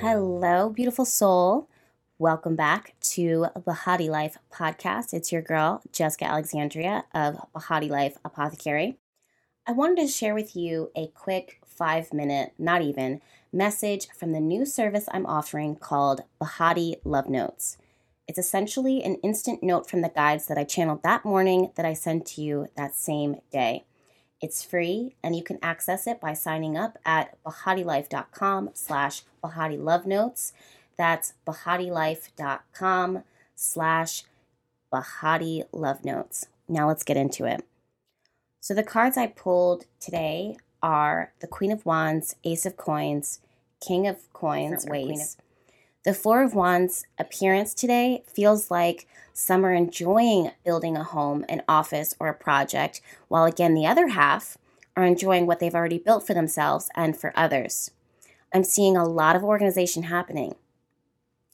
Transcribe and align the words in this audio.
Hello, 0.00 0.70
beautiful 0.70 1.04
soul. 1.04 1.68
Welcome 2.18 2.56
back 2.56 2.94
to 3.00 3.48
Bahati 3.54 4.08
Life 4.08 4.38
podcast. 4.50 5.12
It's 5.12 5.30
your 5.30 5.42
girl, 5.42 5.82
Jessica 5.92 6.24
Alexandria 6.24 7.04
of 7.12 7.36
Bahati 7.54 7.90
Life 7.90 8.16
Apothecary. 8.24 8.96
I 9.66 9.72
wanted 9.72 10.00
to 10.00 10.08
share 10.08 10.32
with 10.32 10.56
you 10.56 10.90
a 10.96 11.08
quick 11.08 11.60
five 11.66 12.14
minute, 12.14 12.54
not 12.58 12.80
even, 12.80 13.20
message 13.52 14.08
from 14.18 14.32
the 14.32 14.40
new 14.40 14.64
service 14.64 15.06
I'm 15.12 15.26
offering 15.26 15.76
called 15.76 16.22
Bahati 16.40 16.94
Love 17.04 17.28
Notes. 17.28 17.76
It's 18.26 18.38
essentially 18.38 19.02
an 19.02 19.16
instant 19.16 19.62
note 19.62 19.90
from 19.90 20.00
the 20.00 20.08
guides 20.08 20.46
that 20.46 20.56
I 20.56 20.64
channeled 20.64 21.02
that 21.02 21.26
morning 21.26 21.72
that 21.76 21.84
I 21.84 21.92
sent 21.92 22.24
to 22.28 22.40
you 22.40 22.68
that 22.74 22.94
same 22.94 23.42
day. 23.52 23.84
It's 24.40 24.64
free 24.64 25.14
and 25.22 25.36
you 25.36 25.42
can 25.42 25.58
access 25.62 26.06
it 26.06 26.20
by 26.20 26.32
signing 26.32 26.76
up 26.76 26.98
at 27.04 27.36
bahatilife.com 27.44 28.70
slash 28.74 29.22
bahati 29.44 29.82
love 29.82 30.06
notes. 30.06 30.52
That's 30.96 31.34
bahatilife.com 31.46 33.24
slash 33.54 34.24
bahati 34.92 35.64
love 35.72 36.04
notes. 36.04 36.46
Now 36.68 36.88
let's 36.88 37.04
get 37.04 37.16
into 37.16 37.44
it. 37.44 37.64
So 38.60 38.74
the 38.74 38.82
cards 38.82 39.16
I 39.16 39.26
pulled 39.26 39.86
today 39.98 40.56
are 40.82 41.32
the 41.40 41.46
Queen 41.46 41.72
of 41.72 41.84
Wands, 41.84 42.36
Ace 42.44 42.66
of 42.66 42.76
Coins, 42.76 43.40
King 43.80 44.06
of 44.06 44.32
Coins, 44.32 44.86
Ways. 44.86 45.36
The 46.02 46.14
Four 46.14 46.42
of 46.42 46.54
Wands 46.54 47.04
appearance 47.18 47.74
today 47.74 48.22
feels 48.26 48.70
like 48.70 49.06
some 49.34 49.66
are 49.66 49.74
enjoying 49.74 50.50
building 50.64 50.96
a 50.96 51.04
home, 51.04 51.44
an 51.46 51.62
office, 51.68 52.14
or 52.18 52.28
a 52.28 52.34
project, 52.34 53.02
while 53.28 53.44
again, 53.44 53.74
the 53.74 53.84
other 53.84 54.08
half 54.08 54.56
are 54.96 55.04
enjoying 55.04 55.46
what 55.46 55.60
they've 55.60 55.74
already 55.74 55.98
built 55.98 56.26
for 56.26 56.32
themselves 56.32 56.88
and 56.96 57.18
for 57.18 57.34
others. 57.36 57.90
I'm 58.54 58.64
seeing 58.64 58.96
a 58.96 59.04
lot 59.04 59.36
of 59.36 59.44
organization 59.44 60.04
happening. 60.04 60.54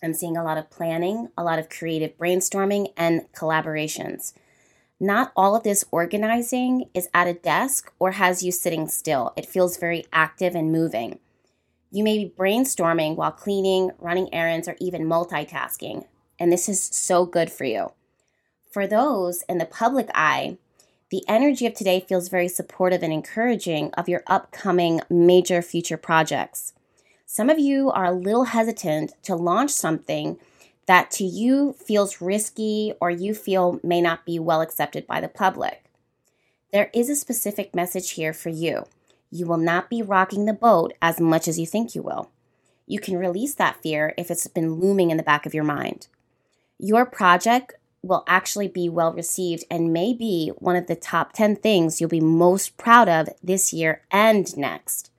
I'm 0.01 0.15
seeing 0.15 0.37
a 0.37 0.45
lot 0.45 0.59
of 0.59 0.71
planning, 0.71 1.31
a 1.37 1.43
lot 1.43 1.59
of 1.59 1.69
creative 1.69 2.17
brainstorming, 2.17 2.93
and 2.97 3.27
collaborations. 3.33 4.33
Not 5.01 5.33
all 5.35 5.57
of 5.57 5.65
this 5.65 5.85
organizing 5.91 6.89
is 6.95 7.09
at 7.13 7.27
a 7.27 7.35
desk 7.35 7.93
or 7.99 8.13
has 8.13 8.45
you 8.45 8.53
sitting 8.53 8.87
still. 8.87 9.33
It 9.37 9.45
feels 9.45 9.77
very 9.77 10.05
active 10.13 10.55
and 10.55 10.71
moving. 10.71 11.19
You 11.91 12.05
may 12.05 12.19
be 12.19 12.35
brainstorming 12.37 13.17
while 13.17 13.33
cleaning, 13.33 13.93
running 13.99 14.33
errands, 14.35 14.69
or 14.69 14.77
even 14.81 15.05
multitasking, 15.05 16.07
and 16.39 16.53
this 16.53 16.69
is 16.69 16.83
so 16.83 17.25
good 17.25 17.51
for 17.51 17.65
you. 17.65 17.93
For 18.71 18.87
those 18.87 19.43
in 19.49 19.59
the 19.59 19.65
public 19.65 20.11
eye, 20.15 20.59
the 21.11 21.23
energy 21.29 21.67
of 21.67 21.75
today 21.75 22.01
feels 22.01 22.29
very 22.29 22.49
supportive 22.49 23.03
and 23.03 23.13
encouraging 23.13 23.93
of 23.95 24.09
your 24.09 24.25
upcoming 24.27 25.01
major 25.09 25.63
future 25.63 25.97
projects. 25.97 26.75
Some 27.25 27.49
of 27.49 27.59
you 27.59 27.91
are 27.91 28.05
a 28.05 28.13
little 28.13 28.45
hesitant 28.45 29.13
to 29.23 29.37
launch 29.37 29.71
something 29.71 30.39
that 30.87 31.11
to 31.13 31.25
you 31.25 31.75
feels 31.75 32.21
risky 32.21 32.93
or 33.01 33.11
you 33.11 33.35
feel 33.35 33.81
may 33.83 34.01
not 34.01 34.27
be 34.27 34.39
well 34.39 34.61
accepted 34.61 35.07
by 35.07 35.21
the 35.21 35.29
public. 35.29 35.85
There 36.73 36.91
is 36.93 37.09
a 37.09 37.17
specific 37.17 37.75
message 37.75 38.11
here 38.11 38.33
for 38.33 38.49
you 38.49 38.85
you 39.37 39.47
will 39.47 39.57
not 39.59 39.91
be 39.91 40.03
rocking 40.03 40.47
the 40.47 40.53
boat 40.53 40.93
as 41.03 41.21
much 41.21 41.47
as 41.47 41.59
you 41.59 41.67
think 41.67 41.95
you 41.95 42.03
will. 42.03 42.31
You 42.87 43.01
can 43.01 43.17
release 43.17 43.55
that 43.55 43.83
fear 43.83 44.15
if 44.17 44.31
it's 44.31 44.47
been 44.47 44.75
looming 44.75 45.11
in 45.11 45.17
the 45.17 45.23
back 45.23 45.45
of 45.47 45.55
your 45.55 45.65
mind. 45.65 46.07
Your 46.79 47.05
project 47.05 47.75
will 48.03 48.25
actually 48.27 48.69
be 48.69 48.89
well 48.89 49.13
received 49.13 49.65
and 49.71 49.93
may 49.93 50.15
be 50.15 50.53
one 50.59 50.77
of 50.77 50.87
the 50.87 50.95
top 50.95 51.33
10 51.33 51.57
things 51.57 52.01
you'll 52.01 52.09
be 52.09 52.21
most 52.21 52.77
proud 52.77 53.09
of 53.09 53.29
this 53.43 53.73
year 53.73 54.03
and 54.11 54.57
next. 54.57 55.11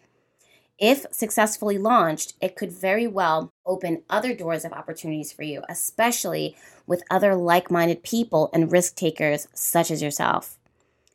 If 0.79 1.07
successfully 1.11 1.77
launched, 1.77 2.33
it 2.39 2.55
could 2.55 2.71
very 2.71 3.07
well 3.07 3.51
open 3.65 4.03
other 4.09 4.33
doors 4.35 4.63
of 4.63 4.71
opportunities 4.71 5.33
for 5.33 5.43
you, 5.43 5.63
especially 5.67 6.55
with 6.85 7.03
other 7.09 7.35
like 7.35 7.71
minded 7.71 8.03
people 8.03 8.49
and 8.53 8.71
risk 8.71 8.95
takers 8.95 9.47
such 9.53 9.89
as 9.89 10.03
yourself. 10.03 10.57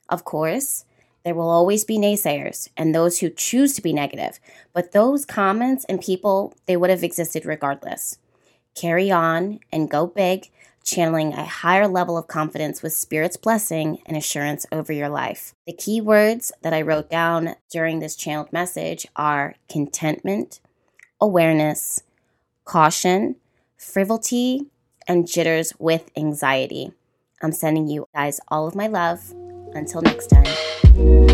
Of 0.08 0.24
course, 0.24 0.84
there 1.24 1.34
will 1.34 1.48
always 1.48 1.84
be 1.84 1.98
naysayers 1.98 2.68
and 2.76 2.94
those 2.94 3.20
who 3.20 3.30
choose 3.30 3.74
to 3.74 3.82
be 3.82 3.92
negative, 3.92 4.40
but 4.72 4.92
those 4.92 5.24
comments 5.24 5.84
and 5.88 6.00
people, 6.00 6.54
they 6.66 6.76
would 6.76 6.90
have 6.90 7.04
existed 7.04 7.46
regardless. 7.46 8.18
Carry 8.74 9.10
on 9.10 9.60
and 9.72 9.90
go 9.90 10.06
big, 10.06 10.50
channeling 10.82 11.32
a 11.32 11.44
higher 11.44 11.86
level 11.86 12.18
of 12.18 12.26
confidence 12.26 12.82
with 12.82 12.92
Spirit's 12.92 13.36
blessing 13.36 13.98
and 14.06 14.16
assurance 14.16 14.66
over 14.72 14.92
your 14.92 15.08
life. 15.08 15.54
The 15.66 15.72
key 15.72 16.00
words 16.00 16.52
that 16.62 16.72
I 16.72 16.82
wrote 16.82 17.08
down 17.08 17.54
during 17.70 18.00
this 18.00 18.16
channeled 18.16 18.52
message 18.52 19.06
are 19.14 19.54
contentment, 19.68 20.60
awareness, 21.20 22.02
caution, 22.64 23.36
frivolity, 23.76 24.66
and 25.06 25.28
jitters 25.28 25.72
with 25.78 26.10
anxiety. 26.16 26.92
I'm 27.42 27.52
sending 27.52 27.88
you 27.88 28.06
guys 28.14 28.40
all 28.48 28.66
of 28.66 28.74
my 28.74 28.86
love. 28.86 29.34
Until 29.74 30.02
next 30.02 30.26
time 30.28 30.71
you 30.94 31.31